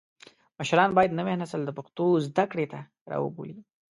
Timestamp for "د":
1.65-1.71